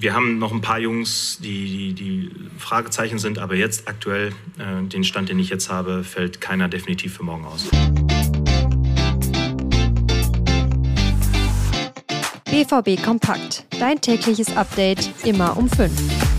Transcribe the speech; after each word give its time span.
Wir 0.00 0.14
haben 0.14 0.38
noch 0.38 0.52
ein 0.52 0.60
paar 0.60 0.78
Jungs, 0.78 1.38
die, 1.42 1.92
die, 1.92 1.92
die 1.92 2.30
Fragezeichen 2.56 3.18
sind, 3.18 3.40
aber 3.40 3.56
jetzt 3.56 3.88
aktuell, 3.88 4.28
äh, 4.56 4.86
den 4.86 5.02
Stand, 5.02 5.28
den 5.28 5.40
ich 5.40 5.48
jetzt 5.48 5.70
habe, 5.70 6.04
fällt 6.04 6.40
keiner 6.40 6.68
definitiv 6.68 7.16
für 7.16 7.24
morgen 7.24 7.44
aus. 7.44 7.64
BVB 12.44 13.02
Kompakt. 13.02 13.64
Dein 13.80 14.00
tägliches 14.00 14.56
Update 14.56 15.10
immer 15.24 15.56
um 15.56 15.68
5. 15.68 16.37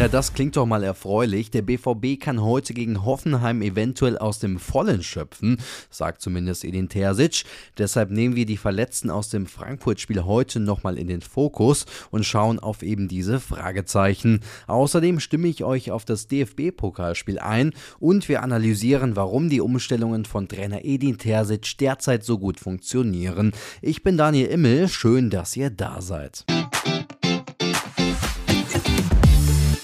Na, 0.00 0.08
das 0.08 0.32
klingt 0.32 0.56
doch 0.56 0.64
mal 0.64 0.82
erfreulich. 0.82 1.50
Der 1.50 1.60
BVB 1.60 2.18
kann 2.18 2.40
heute 2.40 2.72
gegen 2.72 3.04
Hoffenheim 3.04 3.60
eventuell 3.60 4.16
aus 4.16 4.38
dem 4.38 4.58
Vollen 4.58 5.02
schöpfen, 5.02 5.58
sagt 5.90 6.22
zumindest 6.22 6.64
Edin 6.64 6.88
Terzic. 6.88 7.44
Deshalb 7.76 8.10
nehmen 8.10 8.34
wir 8.34 8.46
die 8.46 8.56
Verletzten 8.56 9.10
aus 9.10 9.28
dem 9.28 9.44
Frankfurt-Spiel 9.44 10.24
heute 10.24 10.58
nochmal 10.58 10.96
in 10.96 11.06
den 11.06 11.20
Fokus 11.20 11.84
und 12.10 12.24
schauen 12.24 12.58
auf 12.58 12.82
eben 12.82 13.08
diese 13.08 13.40
Fragezeichen. 13.40 14.40
Außerdem 14.68 15.20
stimme 15.20 15.48
ich 15.48 15.64
euch 15.64 15.90
auf 15.90 16.06
das 16.06 16.28
DFB-Pokalspiel 16.28 17.38
ein 17.38 17.74
und 17.98 18.26
wir 18.30 18.42
analysieren, 18.42 19.16
warum 19.16 19.50
die 19.50 19.60
Umstellungen 19.60 20.24
von 20.24 20.48
Trainer 20.48 20.82
Edin 20.82 21.18
Terzic 21.18 21.76
derzeit 21.76 22.24
so 22.24 22.38
gut 22.38 22.58
funktionieren. 22.58 23.52
Ich 23.82 24.02
bin 24.02 24.16
Daniel 24.16 24.46
Immel, 24.46 24.88
schön, 24.88 25.28
dass 25.28 25.54
ihr 25.58 25.68
da 25.68 26.00
seid. 26.00 26.46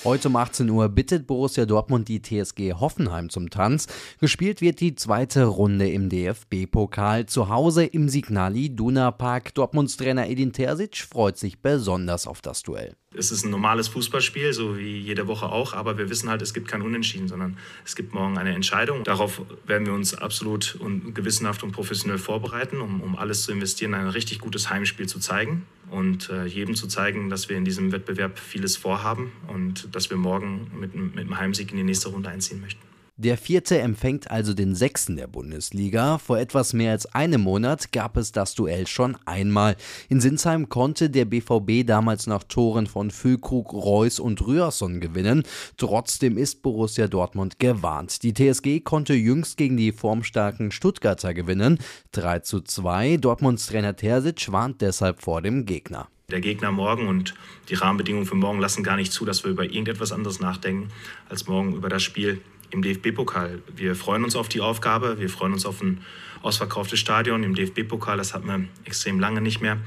Heute 0.06 0.28
um 0.28 0.36
18 0.36 0.70
Uhr 0.70 0.88
bittet 0.88 1.26
Borussia 1.26 1.66
Dortmund 1.66 2.06
die 2.06 2.22
TSG 2.22 2.74
Hoffenheim 2.74 3.28
zum 3.28 3.50
Tanz. 3.50 3.88
Gespielt 4.20 4.60
wird 4.60 4.78
die 4.78 4.94
zweite 4.94 5.46
Runde 5.46 5.90
im 5.90 6.08
DFB-Pokal 6.08 7.26
zu 7.26 7.48
Hause 7.48 7.84
im 7.86 8.08
Signali 8.08 8.72
Duna 8.72 9.10
Park. 9.10 9.52
Dortmunds 9.54 9.96
Trainer 9.96 10.28
Edin 10.28 10.52
Terzic 10.52 10.98
freut 10.98 11.38
sich 11.38 11.58
besonders 11.58 12.28
auf 12.28 12.40
das 12.40 12.62
Duell. 12.62 12.94
Es 13.16 13.32
ist 13.32 13.44
ein 13.44 13.50
normales 13.50 13.88
Fußballspiel, 13.88 14.52
so 14.52 14.78
wie 14.78 14.96
jede 14.96 15.26
Woche 15.26 15.46
auch, 15.46 15.72
aber 15.74 15.98
wir 15.98 16.08
wissen 16.08 16.28
halt, 16.28 16.40
es 16.40 16.54
gibt 16.54 16.68
kein 16.68 16.82
Unentschieden, 16.82 17.26
sondern 17.26 17.58
es 17.84 17.96
gibt 17.96 18.14
morgen 18.14 18.38
eine 18.38 18.54
Entscheidung. 18.54 19.02
Darauf 19.02 19.42
werden 19.66 19.88
wir 19.88 19.92
uns 19.92 20.14
absolut 20.14 20.76
und 20.76 21.16
gewissenhaft 21.16 21.64
und 21.64 21.72
professionell 21.72 22.18
vorbereiten, 22.18 22.80
um, 22.80 23.00
um 23.00 23.16
alles 23.16 23.42
zu 23.42 23.50
investieren, 23.50 23.92
ein 23.94 24.06
richtig 24.06 24.38
gutes 24.38 24.70
Heimspiel 24.70 25.08
zu 25.08 25.18
zeigen 25.18 25.66
und 25.90 26.30
äh, 26.30 26.44
jedem 26.46 26.74
zu 26.74 26.86
zeigen, 26.86 27.30
dass 27.30 27.48
wir 27.48 27.56
in 27.56 27.64
diesem 27.64 27.92
Wettbewerb 27.92 28.38
vieles 28.38 28.76
vorhaben 28.76 29.32
und 29.48 29.94
dass 29.94 30.10
wir 30.10 30.16
morgen 30.16 30.70
mit, 30.78 30.94
mit 30.94 31.18
einem 31.18 31.38
Heimsieg 31.38 31.70
in 31.70 31.76
die 31.76 31.84
nächste 31.84 32.08
Runde 32.08 32.28
einziehen 32.28 32.60
möchten. 32.60 32.85
Der 33.18 33.38
vierte 33.38 33.78
empfängt 33.78 34.30
also 34.30 34.52
den 34.52 34.74
sechsten 34.74 35.16
der 35.16 35.26
Bundesliga. 35.26 36.18
Vor 36.18 36.38
etwas 36.38 36.74
mehr 36.74 36.92
als 36.92 37.06
einem 37.14 37.40
Monat 37.40 37.90
gab 37.90 38.18
es 38.18 38.30
das 38.30 38.54
Duell 38.54 38.86
schon 38.86 39.16
einmal. 39.24 39.76
In 40.10 40.20
Sinsheim 40.20 40.68
konnte 40.68 41.08
der 41.08 41.24
BVB 41.24 41.86
damals 41.86 42.26
nach 42.26 42.42
Toren 42.42 42.86
von 42.86 43.10
Füllkrug, 43.10 43.72
Reus 43.72 44.20
und 44.20 44.46
Rührson 44.46 45.00
gewinnen. 45.00 45.44
Trotzdem 45.78 46.36
ist 46.36 46.60
Borussia 46.60 47.08
Dortmund 47.08 47.58
gewarnt. 47.58 48.22
Die 48.22 48.34
TSG 48.34 48.80
konnte 48.80 49.14
jüngst 49.14 49.56
gegen 49.56 49.78
die 49.78 49.92
formstarken 49.92 50.70
Stuttgarter 50.70 51.32
gewinnen. 51.32 51.78
3 52.12 52.40
zu 52.40 52.60
2. 52.60 53.16
Dortmunds 53.16 53.68
Trainer 53.68 53.96
Terzic 53.96 54.52
warnt 54.52 54.82
deshalb 54.82 55.22
vor 55.22 55.40
dem 55.40 55.64
Gegner. 55.64 56.08
Der 56.28 56.40
Gegner 56.40 56.72
morgen 56.72 57.06
und 57.06 57.34
die 57.68 57.74
Rahmenbedingungen 57.74 58.26
für 58.26 58.34
morgen 58.34 58.58
lassen 58.58 58.82
gar 58.82 58.96
nicht 58.96 59.12
zu, 59.12 59.24
dass 59.24 59.44
wir 59.44 59.52
über 59.52 59.62
irgendetwas 59.62 60.10
anderes 60.10 60.40
nachdenken, 60.40 60.88
als 61.28 61.46
morgen 61.46 61.74
über 61.74 61.88
das 61.88 62.02
Spiel 62.02 62.42
im 62.70 62.82
DFB-Pokal. 62.82 63.62
Wir 63.74 63.94
freuen 63.94 64.24
uns 64.24 64.36
auf 64.36 64.48
die 64.48 64.60
Aufgabe, 64.60 65.18
wir 65.18 65.28
freuen 65.28 65.52
uns 65.52 65.66
auf 65.66 65.82
ein 65.82 66.00
ausverkauftes 66.42 66.98
Stadion 66.98 67.42
im 67.42 67.54
DFB-Pokal, 67.54 68.16
das 68.16 68.34
hatten 68.34 68.46
wir 68.46 68.64
extrem 68.84 69.20
lange 69.20 69.40
nicht 69.40 69.60
mehr. 69.60 69.78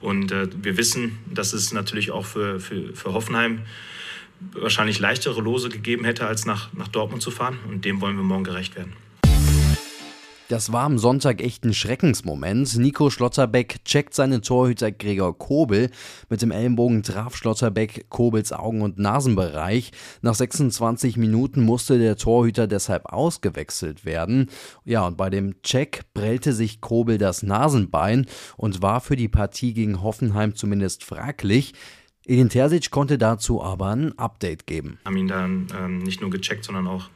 Und 0.00 0.32
äh, 0.32 0.48
wir 0.62 0.76
wissen, 0.76 1.18
dass 1.26 1.52
es 1.52 1.72
natürlich 1.72 2.10
auch 2.10 2.26
für, 2.26 2.60
für, 2.60 2.94
für 2.94 3.12
Hoffenheim 3.12 3.62
wahrscheinlich 4.52 4.98
leichtere 4.98 5.40
Lose 5.40 5.68
gegeben 5.68 6.04
hätte, 6.04 6.26
als 6.26 6.44
nach, 6.44 6.72
nach 6.74 6.88
Dortmund 6.88 7.22
zu 7.22 7.30
fahren. 7.30 7.58
Und 7.68 7.84
dem 7.84 8.00
wollen 8.00 8.16
wir 8.16 8.22
morgen 8.22 8.44
gerecht 8.44 8.76
werden. 8.76 8.92
Das 10.48 10.72
war 10.72 10.84
am 10.84 10.96
Sonntag 10.96 11.42
echt 11.42 11.64
ein 11.64 11.74
Schreckensmoment. 11.74 12.76
Nico 12.76 13.10
Schlotterbeck 13.10 13.84
checkt 13.84 14.14
seinen 14.14 14.42
Torhüter 14.42 14.92
Gregor 14.92 15.36
Kobel. 15.36 15.90
Mit 16.30 16.40
dem 16.40 16.52
Ellenbogen 16.52 17.02
traf 17.02 17.34
Schlotterbeck 17.34 18.08
Kobels 18.10 18.52
Augen- 18.52 18.82
und 18.82 18.96
Nasenbereich. 18.96 19.90
Nach 20.22 20.36
26 20.36 21.16
Minuten 21.16 21.62
musste 21.62 21.98
der 21.98 22.14
Torhüter 22.14 22.68
deshalb 22.68 23.06
ausgewechselt 23.06 24.04
werden. 24.04 24.48
Ja, 24.84 25.04
und 25.04 25.16
bei 25.16 25.30
dem 25.30 25.60
Check 25.62 26.02
prellte 26.14 26.52
sich 26.52 26.80
Kobel 26.80 27.18
das 27.18 27.42
Nasenbein 27.42 28.26
und 28.56 28.82
war 28.82 29.00
für 29.00 29.16
die 29.16 29.28
Partie 29.28 29.74
gegen 29.74 30.00
Hoffenheim 30.00 30.54
zumindest 30.54 31.02
fraglich. 31.02 31.74
Edin 32.24 32.50
Terzic 32.50 32.92
konnte 32.92 33.18
dazu 33.18 33.64
aber 33.64 33.88
ein 33.88 34.16
Update 34.16 34.68
geben. 34.68 35.00
Haben 35.04 35.16
ihn 35.16 35.28
dann 35.28 35.66
ähm, 35.76 35.98
nicht 35.98 36.20
nur 36.20 36.30
gecheckt, 36.30 36.64
sondern 36.64 36.86
auch 36.86 37.08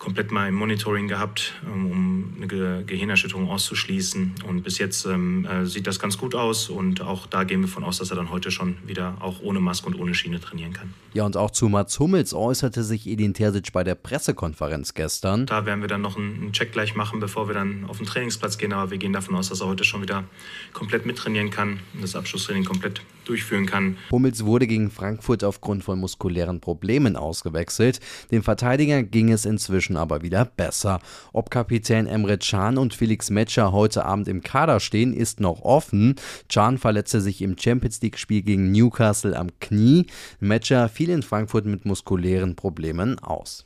komplett 0.00 0.32
mal 0.32 0.48
im 0.48 0.54
Monitoring 0.56 1.06
gehabt, 1.06 1.52
ähm, 1.64 1.86
um 1.86 2.34
eine 2.36 2.48
Ge 2.48 2.82
Gehirnerschütterung 2.84 3.48
auszuschließen. 3.48 4.34
Und 4.48 4.62
bis 4.62 4.78
jetzt 4.78 5.04
ähm, 5.06 5.44
äh, 5.44 5.66
sieht 5.66 5.86
das 5.86 6.00
ganz 6.00 6.18
gut 6.18 6.34
aus 6.34 6.68
und 6.68 7.02
auch 7.02 7.26
da 7.26 7.44
gehen 7.44 7.60
wir 7.60 7.68
von 7.68 7.84
aus, 7.84 7.98
dass 7.98 8.10
er 8.10 8.16
dann 8.16 8.30
heute 8.30 8.50
schon 8.50 8.78
wieder 8.84 9.18
auch 9.20 9.40
ohne 9.42 9.60
Maske 9.60 9.86
und 9.86 9.94
ohne 9.94 10.14
Schiene 10.14 10.40
trainieren 10.40 10.72
kann. 10.72 10.94
Ja, 11.12 11.24
und 11.24 11.36
auch 11.36 11.50
zu 11.50 11.68
Mats 11.68 11.98
Hummels 12.00 12.34
äußerte 12.34 12.82
sich 12.82 13.06
Edin 13.06 13.34
Terzic 13.34 13.72
bei 13.72 13.84
der 13.84 13.94
Pressekonferenz 13.94 14.94
gestern. 14.94 15.46
Da 15.46 15.66
werden 15.66 15.82
wir 15.82 15.88
dann 15.88 16.00
noch 16.00 16.16
einen 16.16 16.52
Check 16.52 16.72
gleich 16.72 16.96
machen, 16.96 17.20
bevor 17.20 17.48
wir 17.48 17.54
dann 17.54 17.84
auf 17.86 17.98
den 17.98 18.06
Trainingsplatz 18.06 18.58
gehen. 18.58 18.72
Aber 18.72 18.90
wir 18.90 18.98
gehen 18.98 19.12
davon 19.12 19.34
aus, 19.36 19.50
dass 19.50 19.60
er 19.60 19.66
heute 19.66 19.84
schon 19.84 20.02
wieder 20.02 20.24
komplett 20.72 21.04
mittrainieren 21.04 21.50
kann 21.50 21.80
und 21.92 22.02
das 22.02 22.16
Abschlusstraining 22.16 22.64
komplett 22.64 23.02
durchführen 23.24 23.66
kann. 23.66 23.96
Hummels 24.10 24.44
wurde 24.44 24.66
gegen 24.66 24.90
Frankfurt 24.90 25.44
aufgrund 25.44 25.84
von 25.84 25.98
muskulären 26.00 26.60
Problemen 26.60 27.16
ausgewechselt. 27.16 28.00
Dem 28.30 28.42
Verteidiger 28.42 29.02
ging 29.02 29.30
es 29.30 29.44
inzwischen 29.44 29.89
aber 29.96 30.22
wieder 30.22 30.44
besser. 30.44 31.00
Ob 31.32 31.50
Kapitän 31.50 32.06
Emre 32.06 32.38
Can 32.38 32.78
und 32.78 32.94
Felix 32.94 33.30
Metscher 33.30 33.72
heute 33.72 34.04
Abend 34.04 34.28
im 34.28 34.42
Kader 34.42 34.80
stehen, 34.80 35.12
ist 35.12 35.40
noch 35.40 35.62
offen. 35.62 36.16
Can 36.48 36.78
verletzte 36.78 37.20
sich 37.20 37.42
im 37.42 37.56
Champions 37.58 38.00
League-Spiel 38.02 38.42
gegen 38.42 38.72
Newcastle 38.72 39.36
am 39.36 39.48
Knie. 39.60 40.06
Metscher 40.40 40.88
fiel 40.88 41.10
in 41.10 41.22
Frankfurt 41.22 41.66
mit 41.66 41.84
muskulären 41.84 42.56
Problemen 42.56 43.18
aus. 43.18 43.64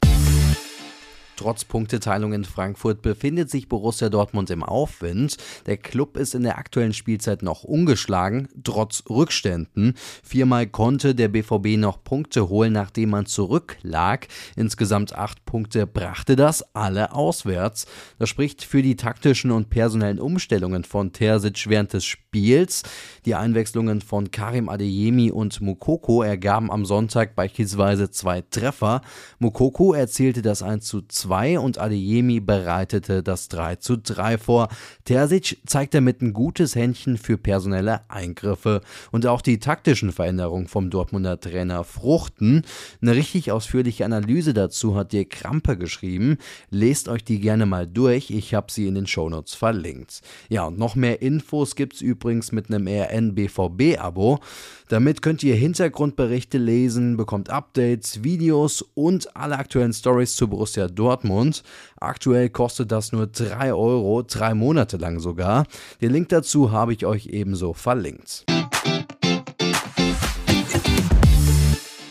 Trotz 1.37 1.65
Punkteteilung 1.65 2.33
in 2.33 2.45
Frankfurt 2.45 3.03
befindet 3.03 3.51
sich 3.51 3.69
Borussia 3.69 4.09
Dortmund 4.09 4.51
im 4.51 4.63
Aufwind. 4.63 5.37
Der 5.67 5.77
Club 5.77 6.17
ist 6.17 6.35
in 6.35 6.45
der 6.45 6.59
aktuellen 6.59 6.93
Spielzeit 6.93 7.43
noch 7.43 7.65
ungeschlagen, 7.65 8.49
trotz 8.63 9.03
Rückständen. 9.11 9.95
Viermal 10.23 10.69
konnte 10.69 11.15
der 11.15 11.29
BVB 11.29 11.77
noch 11.77 12.05
Punkte 12.05 12.49
holen, 12.49 12.73
nachdem 12.73 13.11
man 13.11 13.27
zurücklag. 13.27 14.29
Insgesamt 14.55 15.17
acht 15.17 15.45
Punkte 15.45 15.89
brachte 15.89 16.37
das, 16.37 16.63
alle 16.75 17.13
auswärts. 17.13 17.87
Das 18.19 18.29
spricht 18.29 18.63
für 18.63 18.83
die 18.83 18.97
taktischen 18.97 19.51
und 19.51 19.71
personellen 19.71 20.21
Umstellungen 20.21 20.85
von 20.85 21.13
Terzic 21.13 21.69
während 21.69 21.93
des 21.93 22.05
Spiels. 22.05 22.85
Die 23.27 23.35
Einwechslungen 23.35 24.03
von 24.03 24.31
Karim 24.31 24.69
Adeyemi 24.69 25.33
und 25.33 25.61
Mukoko 25.61 26.23
ergaben 26.23 26.71
am 26.71 26.85
Sonntag 26.85 27.35
beispielsweise 27.35 28.11
zwei 28.11 28.43
Treffer. 28.43 29.01
Mukoko 29.41 29.95
erzielte 29.95 30.41
das 30.41 30.63
1 30.63 30.85
zu 30.87 31.03
2 31.03 31.24
2 31.25 31.59
und 31.59 31.79
Adeyemi 31.79 32.41
bereitete 32.41 33.23
das 33.23 33.49
3 33.49 33.77
zu 33.77 33.97
3 33.97 34.37
vor. 34.37 34.69
Terzic 35.05 35.57
zeigte 35.67 35.97
damit 35.97 36.21
ein 36.21 36.35
gutes 36.35 36.75
Händchen 36.75 37.17
für 37.17 37.39
personelle 37.39 38.03
Eingriffe 38.11 38.83
und 39.11 39.27
auch 39.27 39.41
die 39.41 39.59
taktischen 39.59 40.13
Veränderungen 40.13 40.69
vom 40.69 40.91
Dortmunder 40.91 41.41
Trainer 41.41 41.83
fruchten. 41.83 42.63
Eine 43.01 43.15
richtig 43.15 43.51
ausführliche 43.51 44.05
Analyse 44.05 44.53
dazu 44.53 44.97
hat 44.97 45.13
dir 45.13 45.25
Krampe 45.25 45.79
geschrieben. 45.79 46.37
Lest 46.69 47.09
euch 47.09 47.25
die 47.25 47.41
gerne 47.41 47.65
mal 47.65 47.87
durch. 47.87 48.31
Ich 48.31 48.53
habe 48.53 48.71
sie 48.71 48.87
in 48.87 48.97
den 48.97 49.07
Shownotes 49.07 49.55
verlinkt. 49.55 50.21
Ja, 50.51 50.65
und 50.65 50.79
noch 50.79 50.95
mehr 50.95 51.23
Infos 51.23 51.75
gibt 51.75 51.95
es 51.95 52.01
übrigens 52.03 52.53
mit 52.53 52.69
einem 52.69 52.87
RN-BVB-Abo. 52.87 54.41
Damit 54.89 55.23
könnt 55.23 55.43
ihr 55.43 55.55
Hintergrundberichte 55.55 56.59
lesen, 56.59 57.17
bekommt 57.17 57.49
Updates, 57.49 58.23
Videos 58.23 58.83
und 58.95 59.35
alle 59.35 59.57
aktuellen 59.57 59.95
Stories 59.95 60.37
zu 60.37 60.49
Borussia 60.49 60.89
Dortmund 60.89 61.14
Dortmund. 61.15 61.63
Aktuell 62.01 62.51
kostet 62.51 62.91
das 62.91 63.13
nur 63.13 63.29
3 63.29 63.73
Euro, 63.73 64.23
drei 64.23 64.55
Monate 64.55 64.97
lang 64.97 65.21
sogar. 65.21 65.65
Den 66.01 66.13
Link 66.13 66.29
dazu 66.31 66.73
habe 66.73 66.93
ich 66.93 67.07
euch 67.07 67.27
ebenso 67.27 67.73
verlinkt. 67.73 68.45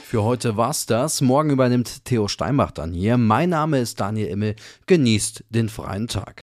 Für 0.06 0.24
heute 0.24 0.56
war's 0.56 0.86
das. 0.86 1.22
Morgen 1.22 1.50
übernimmt 1.50 2.06
Theo 2.06 2.28
Steinbach 2.28 2.72
dann 2.72 2.94
hier. 2.94 3.18
Mein 3.18 3.50
Name 3.50 3.80
ist 3.80 4.00
Daniel 4.00 4.28
Immel. 4.28 4.56
Genießt 4.86 5.44
den 5.50 5.68
freien 5.68 6.08
Tag. 6.08 6.43